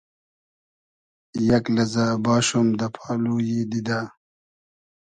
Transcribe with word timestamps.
یئگ 1.47 1.65
لئزۂ 1.75 2.05
باشوم 2.23 2.67
دۂ 2.79 2.87
پالویی 2.95 3.59
دیدۂ 3.71 3.99